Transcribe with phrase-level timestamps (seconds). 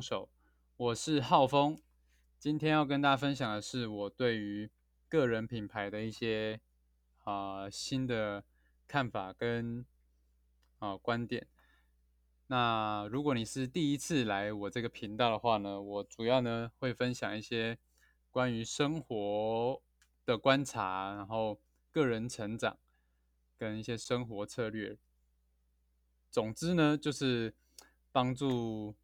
[0.00, 0.28] 手，
[0.76, 1.80] 我是浩峰。
[2.38, 4.70] 今天要跟大家分享的是我对于
[5.08, 6.60] 个人品牌的一些
[7.24, 8.44] 啊新的
[8.86, 9.84] 看法跟
[10.78, 11.46] 啊观点。
[12.46, 17.76] 那如果你是第一次来我这个频道的话呢，我主要呢会分享一些
[18.30, 19.82] 关于生活
[20.24, 21.60] 的观察，然后
[21.90, 22.78] 个人成长
[23.56, 24.96] 跟一些生活策略。
[26.30, 27.54] 总之呢，就是
[28.12, 28.94] 帮助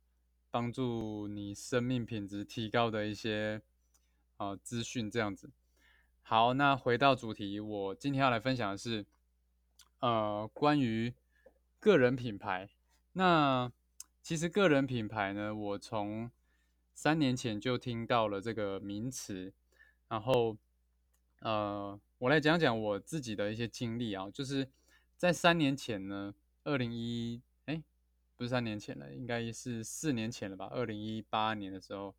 [0.54, 3.60] 帮助你生命品质提高的一些
[4.36, 5.50] 啊资讯，这样子。
[6.22, 9.04] 好，那回到主题，我今天要来分享的是
[9.98, 11.12] 呃关于
[11.80, 12.68] 个人品牌。
[13.14, 13.72] 那
[14.22, 16.30] 其实个人品牌呢，我从
[16.94, 19.52] 三年前就听到了这个名词，
[20.06, 20.56] 然后
[21.40, 24.68] 呃，我来讲讲我自己的一些经历啊，就是
[25.16, 27.82] 在三年前呢，二零一哎
[28.36, 32.14] 不是三年前了，应该是四年前了吧，二零一八年的时候，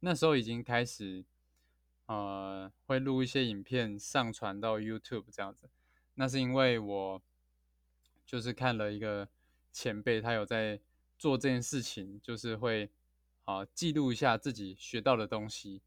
[0.00, 1.24] 那时候已经开始
[2.06, 5.68] 呃会录一些影片上传到 YouTube 这样子，
[6.14, 7.22] 那是因为我
[8.24, 9.28] 就是看了一个。
[9.72, 10.80] 前辈他有在
[11.16, 12.90] 做这件事情，就是会
[13.44, 15.80] 啊记录一下自己学到的东西，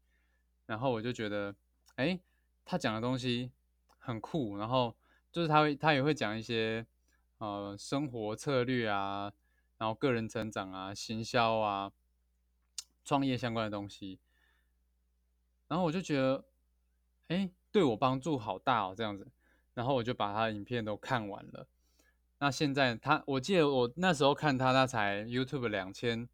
[0.64, 1.54] 然后我就觉得，
[1.96, 2.18] 哎，
[2.64, 3.52] 他讲的东西
[3.98, 4.96] 很酷，然后
[5.30, 6.86] 就是他会他也会讲一些
[7.36, 9.30] 呃生活策略啊，
[9.84, 11.92] 然后个人成长啊、行销啊、
[13.04, 14.18] 创业相关的东西，
[15.68, 16.46] 然后我就觉得，
[17.28, 19.30] 哎，对我帮助好大哦，这样子，
[19.74, 21.68] 然后我就把他的影片都看完了。
[22.38, 26.26] 那现在他，我记得我那时候看他，他才 YouTube 两千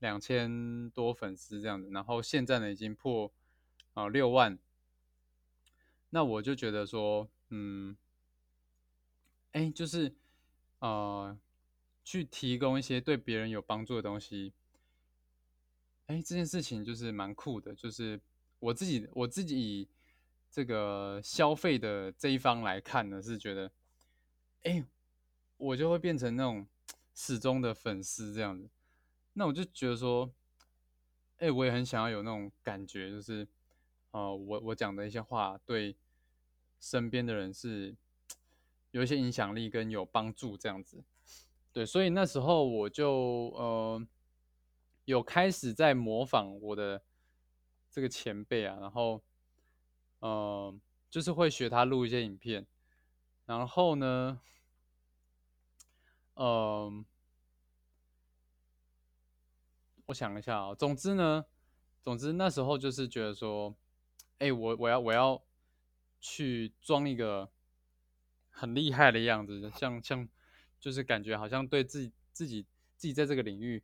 [0.00, 3.32] 两千多粉丝这样子，然后现在呢已经破
[3.94, 4.58] 啊六万。
[6.10, 7.96] 那我就觉得说，嗯，
[9.52, 10.14] 哎，就是
[10.80, 11.34] 呃，
[12.04, 14.52] 去提供一些对别人有帮助的东西，
[16.06, 17.74] 哎，这件事情就是蛮酷的。
[17.74, 18.20] 就是
[18.60, 19.88] 我自己我自己以
[20.50, 23.72] 这个消费的这一方来看呢，是觉得，
[24.62, 24.84] 哎。
[25.56, 26.66] 我就会变成那种
[27.14, 28.68] 始终的粉丝这样子，
[29.34, 30.28] 那我就觉得说，
[31.38, 33.46] 哎，我也很想要有那种感觉，就是，
[34.10, 35.96] 呃，我我讲的一些话对
[36.80, 37.94] 身边的人是
[38.90, 41.04] 有一些影响力跟有帮助这样子，
[41.74, 44.06] 对，所以那时候我就呃
[45.04, 47.02] 有开始在模仿我的
[47.90, 49.22] 这个前辈啊，然后，
[50.20, 50.74] 呃，
[51.10, 52.66] 就是会学他录一些影片，
[53.44, 54.40] 然后呢。
[56.36, 57.04] 嗯，
[60.06, 61.44] 我想一下啊，总之呢，
[62.02, 63.72] 总之那时候就是觉得说，
[64.38, 65.40] 哎，我我要我要
[66.20, 67.48] 去装一个
[68.50, 70.28] 很厉害的样子，像像
[70.84, 73.82] 就是感觉好像对自己自己自己在这个领域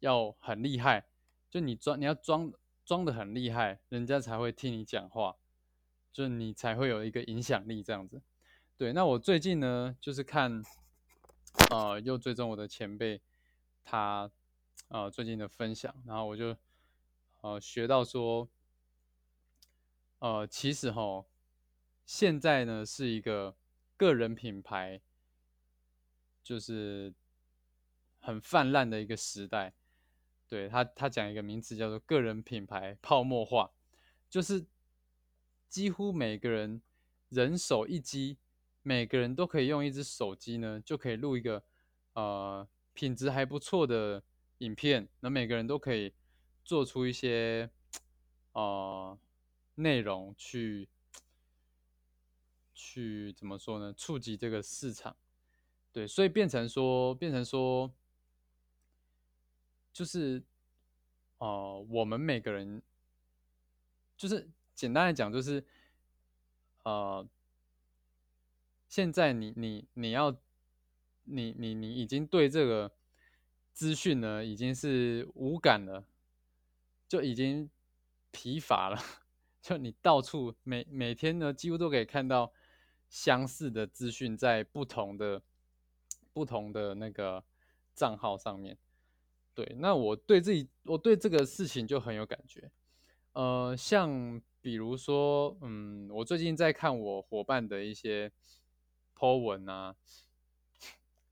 [0.00, 1.06] 要很厉害，
[1.48, 2.52] 就你装你要装
[2.84, 5.34] 装的很厉害，人家才会听你讲话，
[6.12, 8.20] 就你才会有一个影响力这样子。
[8.76, 10.62] 对，那我最近呢就是看。
[11.70, 13.20] 呃，又追踪我的前辈，
[13.84, 14.30] 他
[14.88, 16.56] 呃最近的分享，然后我就
[17.42, 18.48] 呃学到说，
[20.20, 21.26] 呃，其实哈，
[22.06, 23.54] 现在呢是一个
[23.98, 25.02] 个人品牌，
[26.42, 27.14] 就是
[28.18, 29.74] 很泛滥的一个时代。
[30.48, 33.70] 对他，他讲一个名词叫做个人品牌泡沫化，
[34.28, 34.66] 就是
[35.68, 36.82] 几乎每个人
[37.28, 38.38] 人手一机。
[38.84, 41.62] 每个人都可以用一只手机呢，就可以录一个
[42.14, 44.24] 呃品质还不错的
[44.58, 45.08] 影片。
[45.20, 46.12] 那每个人都可以
[46.64, 47.70] 做出一些
[48.54, 49.16] 呃
[49.76, 50.88] 内容去
[52.74, 53.94] 去怎么说呢？
[53.96, 55.16] 触及这个市场，
[55.92, 57.92] 对，所以变成说变成说
[59.92, 60.42] 就是
[61.38, 62.82] 哦，我们每个人
[64.16, 65.64] 就是简单来讲就是
[66.84, 67.26] 呃。
[68.88, 70.30] 现在你你你要
[71.24, 72.92] 你你你已经对这个
[73.72, 76.04] 资讯呢已经是无感了，
[77.08, 77.70] 就已经
[78.30, 79.02] 疲乏了。
[79.62, 82.52] 就你到处每每天呢几乎都可以看到
[83.08, 85.42] 相似的资讯在不同的
[86.32, 87.44] 不同的那个
[87.94, 88.76] 账号上面。
[89.54, 92.70] 对，那我对自己我对这个事情就很有感觉。
[93.32, 98.32] 呃，像比如说，嗯，我最近在看我伙伴的一些。
[99.14, 99.94] po 文啊，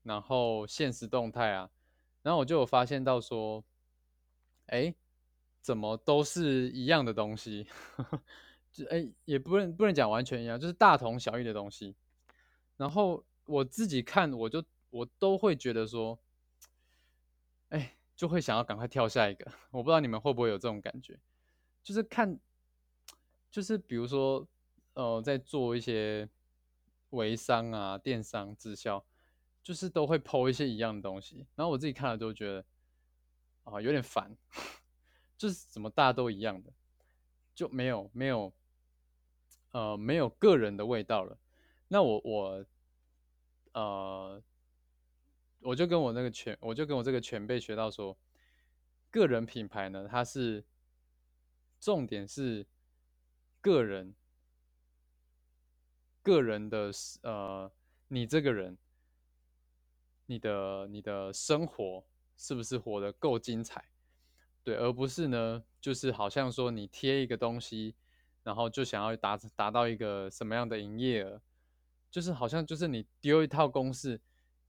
[0.03, 1.69] 然后现实动态啊，
[2.21, 3.61] 然后我就有发现到说，
[4.67, 4.95] 哎，
[5.59, 7.67] 怎么都是一样的东西？
[8.71, 11.93] 就哎，也不能不能讲完全一样，就是大同小异的东西。
[12.77, 16.19] 然后我自己看，我就我都会觉得说，
[17.69, 19.51] 哎，就会想要赶快跳下一个。
[19.71, 21.19] 我不知道你们会不会有这种感觉，
[21.81, 22.39] 就是看，
[23.49, 24.47] 就是比如说，
[24.93, 26.29] 呃，在做一些
[27.09, 29.03] 微商啊、电商、直销，
[29.63, 32.63] 就是都会抛一些一样的东西，然后我自己看了都觉得
[33.63, 34.37] 啊有点烦，
[35.35, 36.71] 就是怎么大家都一样的，
[37.55, 38.53] 就没有没有。
[39.73, 41.37] 呃，没有个人的味道了。
[41.87, 42.65] 那我我，
[43.71, 44.43] 呃，
[45.61, 48.17] 我就跟我那个前，我就跟我这个前辈学到说，
[49.09, 50.63] 个人品牌呢，它是
[51.79, 52.65] 重点是
[53.61, 54.15] 个人，
[56.21, 56.91] 个人的
[57.23, 57.71] 呃，
[58.07, 58.77] 你这个人，
[60.25, 62.03] 你的你的生活
[62.37, 63.85] 是不是活得够精彩？
[64.63, 67.95] 对，而不是呢，就是好像说你贴一个东西。
[68.43, 71.39] 然后就想要达达到一个什么样的营业额，
[72.09, 74.19] 就是好像就是你丢一套公式，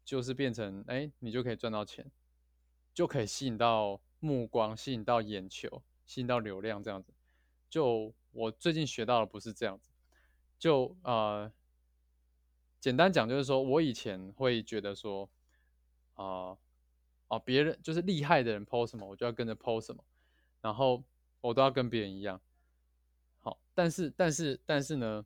[0.05, 2.11] 就是变成哎，你就可以赚到钱，
[2.93, 7.13] 就可以吸引到目光，吸引到眼球，吸引到流量这样子。
[7.71, 9.91] 就我最近学到的不是这样子，
[10.59, 11.51] 就呃，
[12.81, 15.29] 简单讲就是说我以前会觉得说，
[16.15, 16.57] 啊
[17.29, 20.05] 哦，别人就是厉害的人 PO 什么，我就要跟着 PO 什么，
[20.61, 21.03] 然后
[21.41, 22.41] 我都要跟别人一样。
[23.41, 25.25] 好但是，但是，但是呢，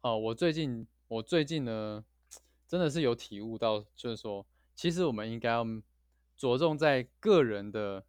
[0.00, 2.02] 哦，我最近，我最近呢，
[2.66, 5.64] 真的是有体悟到，就是说，其实我们应该要
[6.36, 8.04] 着重在个人的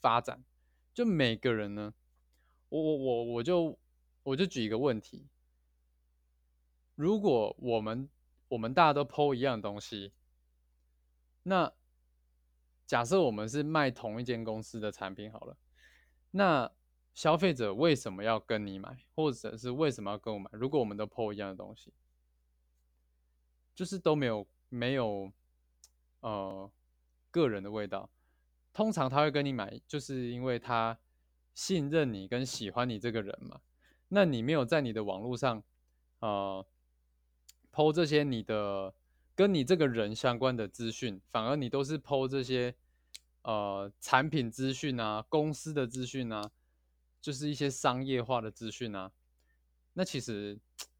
[0.00, 0.44] 发展。
[0.92, 1.92] 就每个人呢，
[2.68, 3.78] 我我我我就
[4.22, 5.26] 我就举一个问题：
[6.94, 8.08] 如果我们
[8.48, 10.12] 我们大家都剖一样东西，
[11.42, 11.72] 那
[12.86, 15.56] 假设我们是卖同一间公司的产品好了，
[16.30, 16.72] 那。
[17.14, 20.50] 消费者为什么要跟你买，或者是为什么要跟我买？
[20.52, 21.92] 如果我们都破一样的东西，
[23.74, 25.32] 就是都没有没有
[26.20, 26.70] 呃
[27.30, 28.08] 个人的味道。
[28.72, 30.98] 通常他会跟你买，就是因为他
[31.54, 33.60] 信任你跟喜欢你这个人嘛。
[34.08, 35.62] 那你没有在你的网络上
[36.20, 36.64] 呃
[37.70, 38.94] 抛这些你的
[39.34, 42.74] 跟你这个人相关的资讯，反而你都是抛这些
[43.42, 46.50] 呃产品资讯啊、公司的资讯啊。
[47.20, 49.10] 就是一些商业化的资讯啊，
[49.94, 50.58] 那其实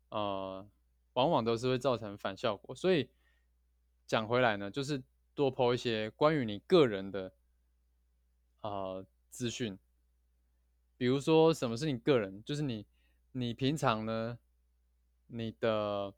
[0.08, 0.66] 呃，
[1.14, 2.74] 往往都是会造成反效果。
[2.74, 3.08] 所以
[4.06, 5.02] 讲回来呢，就是
[5.34, 7.32] 多抛一些关于你个人的
[8.60, 9.76] 呃资讯，
[10.96, 12.86] 比如说什么是你个人，就是你
[13.32, 14.38] 你平常呢，
[15.26, 16.14] 你的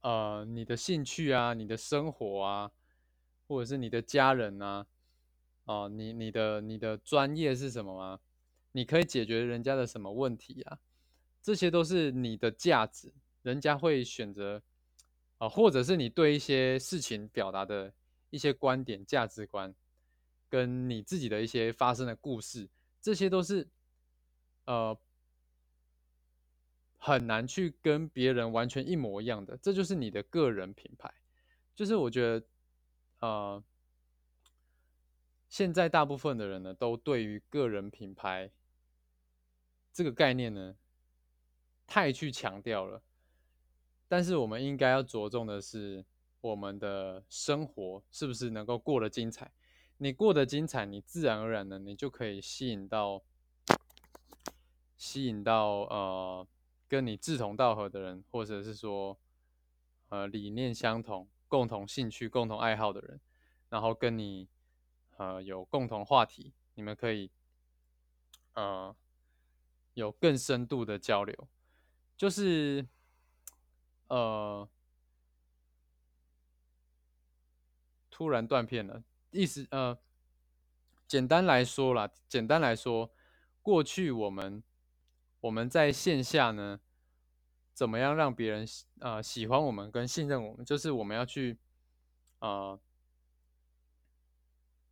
[0.00, 2.70] 呃你的兴趣啊，你的生活啊，
[3.46, 4.86] 或者是你的家人啊，
[5.64, 8.20] 哦，你你的你的专业是什么吗？
[8.72, 10.78] 你可以解决人家的什么问题啊？
[11.42, 13.12] 这些都是你的价值，
[13.42, 14.62] 人家会选择
[15.38, 17.92] 啊，或者是你对一些事情表达的
[18.30, 19.74] 一些观点、价值观，
[20.48, 22.68] 跟你自己的一些发生的故事，
[23.00, 23.68] 这些都是
[24.64, 24.98] 呃
[26.96, 29.56] 很难去跟别人完全一模一样的。
[29.58, 31.12] 这就是你的个人品牌。
[31.74, 32.46] 就是我觉得，
[33.20, 33.64] 呃，
[35.48, 38.50] 现在大部分的人呢，都对于个人品牌。
[39.90, 40.76] 这个概念呢，
[41.84, 43.02] 太去强调了，
[44.08, 46.04] 但是我们应该要着重的是，
[46.40, 49.52] 我们的生活是不是能够过得精彩？
[49.98, 53.22] 你过得精彩，你自然而然的，你就可以吸引到，
[54.96, 56.46] 吸引到呃，
[56.88, 59.18] 跟你志同道合的人，或者是说，
[60.08, 63.20] 呃，理念相同、共同兴趣、共同爱好的人，
[63.68, 64.48] 然后跟你
[65.16, 67.30] 呃有共同话题，你们可以，
[68.54, 68.96] 呃。
[69.94, 71.48] 有更深度的交流，
[72.16, 72.86] 就是，
[74.08, 74.68] 呃，
[78.10, 79.02] 突然断片了。
[79.30, 79.98] 意思，呃，
[81.06, 83.10] 简单来说啦，简单来说，
[83.62, 84.62] 过去我们
[85.40, 86.80] 我们在线下呢，
[87.72, 88.66] 怎么样让别人
[89.00, 90.64] 呃喜欢我们跟信任我们？
[90.64, 91.58] 就是我们要去
[92.40, 92.78] 呃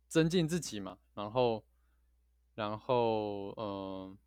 [0.07, 1.65] 增进自己嘛，然后，
[2.55, 4.17] 然后，嗯。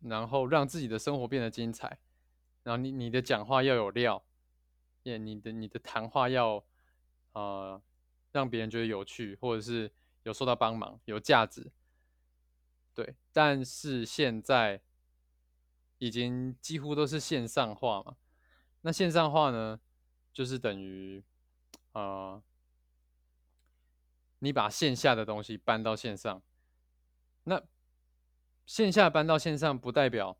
[0.00, 1.98] 然后让自己的生活变得精彩，
[2.62, 4.24] 然后你你的讲话要有料，
[5.02, 6.64] 也你的你的谈话要，
[7.32, 7.82] 呃，
[8.30, 11.72] 让别人觉得有趣，或者是有受到帮忙，有价值，
[12.94, 13.16] 对。
[13.32, 14.82] 但是现在
[15.98, 18.16] 已经几乎都是线上化嘛，
[18.82, 19.80] 那线上化呢，
[20.32, 21.24] 就是等于，
[21.92, 22.42] 呃，
[24.38, 26.42] 你把线下的东西搬到线上，
[27.44, 27.62] 那。
[28.66, 30.36] 线下搬到线上，不代表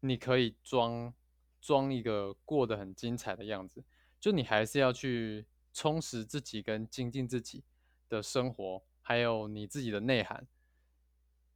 [0.00, 1.12] 你可以装
[1.60, 3.84] 装一个过得很精彩的样子，
[4.18, 7.62] 就你还是要去充实自己跟精进自己
[8.08, 10.46] 的生活，还有你自己的内涵。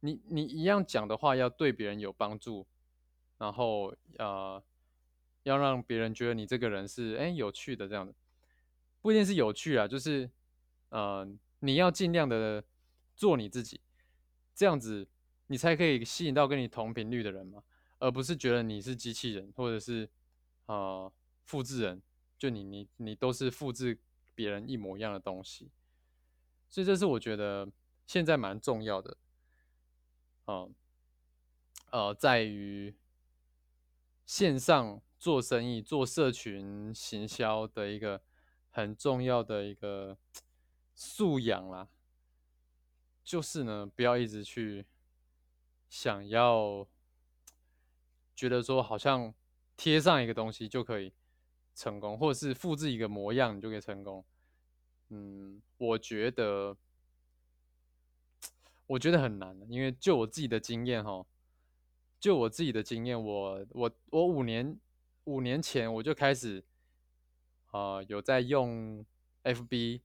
[0.01, 2.67] 你你一样讲的话要对别人有帮助，
[3.37, 4.61] 然后呃，
[5.43, 8.13] 要让别人觉得你这个人是哎有趣的这样的，
[9.01, 10.29] 不一定是有趣啊，就是
[10.89, 11.25] 呃
[11.59, 12.63] 你要尽量的
[13.15, 13.79] 做你自己，
[14.53, 15.07] 这样子
[15.47, 17.63] 你才可以吸引到跟你同频率的人嘛，
[17.99, 20.09] 而不是觉得你是机器人或者是
[20.65, 21.11] 呃
[21.43, 22.01] 复制人，
[22.37, 23.99] 就你你你都是复制
[24.33, 25.71] 别人一模一样的东西，
[26.69, 27.69] 所以这是我觉得
[28.07, 29.17] 现在蛮重要的。
[30.47, 30.73] 嗯，
[31.91, 32.95] 呃，在于
[34.25, 38.21] 线上做生意、做社群行销的一个
[38.69, 40.17] 很重要的一个
[40.95, 41.87] 素养啦，
[43.23, 44.85] 就是呢，不要一直去
[45.93, 46.87] 想要
[48.35, 49.31] 觉得说好像
[49.77, 51.13] 贴上一个东西就可以
[51.75, 54.25] 成功，或者是复制一个模样你就可以成功。
[55.09, 56.75] 嗯，我觉得。
[58.87, 61.25] 我觉得很难，因为就我自己的经验哈，
[62.19, 64.77] 就我自己的经验，我我我五年
[65.23, 66.63] 五年前我就开始
[67.71, 69.03] 啊有在用
[69.43, 70.01] FB，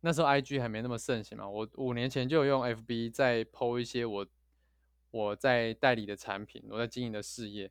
[0.00, 4.26] 那时候 IG 还没那么盛行嘛，我五年前就有用 FB 在 PO 一些我
[5.10, 7.70] 我在代理的产品，我在经营的事业，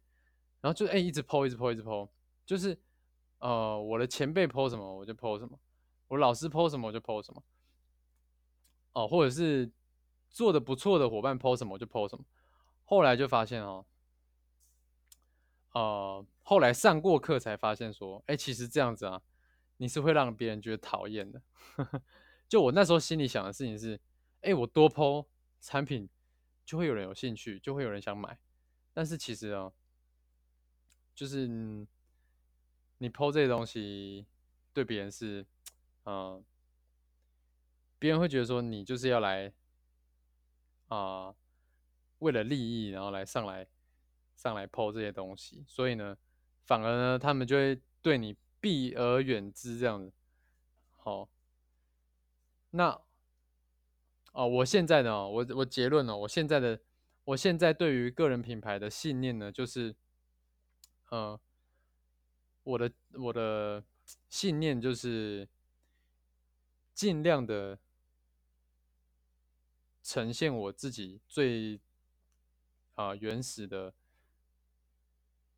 [0.61, 2.09] 然后就哎一直 PO 一直 PO 一直 PO，
[2.45, 2.79] 就是
[3.39, 5.59] 呃我的前辈 PO 什么我就 PO 什么，
[6.07, 7.43] 我老师 PO 什么我就 PO 什么，
[8.93, 9.71] 哦或者是。
[10.31, 12.23] 做的不错的伙伴 PO 什么我就 PO 什么，
[12.85, 13.83] 后来就发现哦，
[15.71, 19.19] 呃，后来上过课才发现说，哎，其实这样子啊，
[19.77, 21.41] 你是会让别人觉得讨厌的。
[22.47, 23.99] 就我那时候心里想的事情是，
[24.41, 25.25] 哎，我多 PO
[25.59, 26.07] 产品，
[26.69, 28.37] 就会有人有兴趣，就会有人想买。
[28.93, 29.73] 但是其实哦，
[31.15, 34.27] 就是你 PO 这些东西，
[34.71, 35.43] 对别人是，
[36.05, 36.45] 嗯，
[37.97, 39.51] 别人会觉得说你就是要来。
[40.89, 41.35] 啊，
[42.19, 43.67] 为了利益，然后来上来
[44.35, 46.15] 上来抛这些东西，所以呢，
[46.65, 50.11] 反而呢，他们就会对你避而远之这样子。
[50.97, 51.29] 好，
[52.69, 52.99] 那
[54.33, 56.79] 哦，我现在呢，我我结论呢，我现在的
[57.25, 59.95] 我现在对于个人品牌的信念呢，就是，
[61.09, 61.39] 呃，
[62.63, 63.83] 我的我的
[64.29, 65.47] 信念就是
[66.93, 67.79] 尽量的。
[70.01, 71.79] 呈现我自己最
[72.95, 73.93] 啊原始的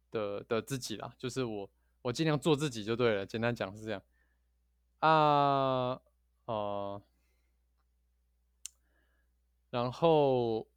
[0.09, 1.69] 的的自己啦，就是我
[2.01, 3.25] 我尽量做自己就对了。
[3.25, 4.03] 简单讲是这样
[4.99, 6.01] 啊
[6.45, 7.01] 哦，
[9.71, 10.67] 然后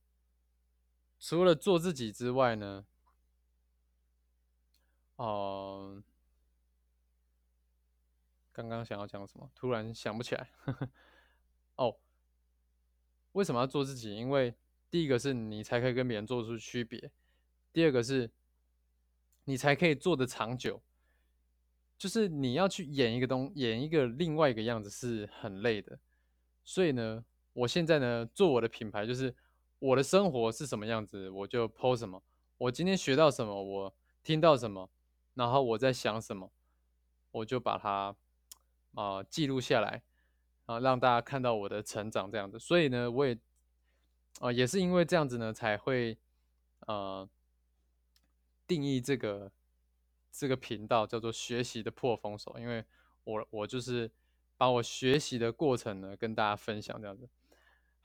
[1.21, 2.87] 除了做自己之外呢，
[5.17, 6.03] 哦，
[8.53, 10.49] 刚刚想要讲什么，突然想不起来。
[11.77, 11.99] 哦。
[13.33, 14.15] 为什么要做自己？
[14.15, 14.55] 因为
[14.89, 17.11] 第一个是你才可以跟别人做出区别，
[17.73, 18.31] 第二个是
[19.43, 20.81] 你才可以做的长久。
[21.99, 25.99] 就是你要去演一个东，演一个另外一个样子是很累的。
[26.63, 29.35] 所以呢，我现在呢做我的品牌，就是
[29.79, 32.23] 我的生活是什么样子，我就 PO 什么。
[32.59, 34.91] 我今天学到什么，我听到什么，
[35.35, 36.53] 然后我在想什么，
[37.31, 38.15] 我就把它
[38.95, 40.03] 啊记录下来。
[40.67, 43.37] 啊，让大家看到我的成长这样子，所以呢，我也，
[44.41, 46.17] 啊，也是因为这样子呢，才会，
[46.87, 47.29] 呃，
[48.67, 49.53] 定义这个
[50.33, 52.83] 这个频道叫做学习的破风手，因为
[53.25, 54.11] 我我就是
[54.57, 57.29] 把我学习的过程呢跟大家分享这样子。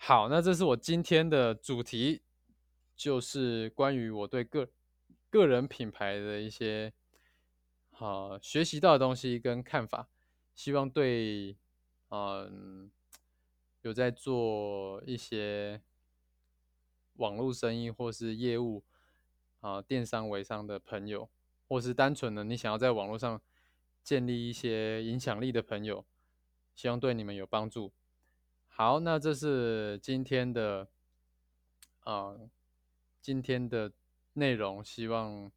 [0.01, 2.21] 好，那这是我今天的主题，
[2.95, 4.69] 就是关于我对个
[5.29, 6.93] 个人品牌的一些
[7.91, 10.09] 好学习到的东西跟看法，
[10.55, 11.57] 希望对。
[12.11, 12.89] 嗯，
[13.83, 15.79] 有在做一些
[17.17, 18.83] 网络生意或是业务
[19.59, 21.29] 啊，电商、微商的朋友，
[21.67, 23.39] 或是单纯的你想要在网络上
[24.03, 26.03] 建立一些影响力的朋友，
[26.73, 27.93] 希望对你们有帮助。
[28.81, 30.87] 好，那这是今天的
[32.05, 32.33] 啊，
[33.21, 33.91] 今天的
[34.31, 35.51] 内容，希望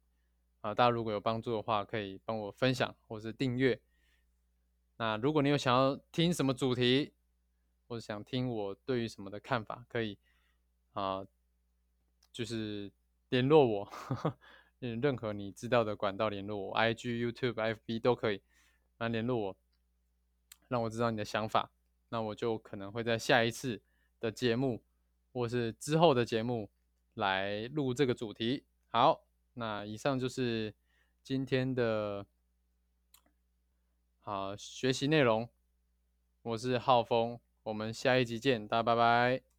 [0.59, 3.79] 啊大家如果有帮助的话，可以帮我分享或是订阅。
[4.97, 7.13] 那如果你有想要听什么主题，
[7.87, 10.17] 或者想听我对于什么的看法，可以
[10.91, 11.25] 啊，
[12.33, 12.91] 就是
[13.29, 13.89] 联络我，
[14.81, 18.41] 嗯，任何你知道的管道联络我，IG、YouTube、FB 都可以
[18.97, 19.57] 来联络我，
[20.67, 21.71] 让我知道你的想法。
[22.13, 23.81] 那我就可能会在下一次
[24.19, 24.83] 的节目，
[25.31, 26.69] 或是之后的节目
[27.15, 28.65] 来录这个主题。
[28.85, 29.23] 好，
[29.55, 30.71] 那以上就是
[31.23, 32.23] 今天的。
[34.21, 35.49] 好，学习内容。
[36.43, 39.52] 我是浩峰，我们下一集见，大家拜拜。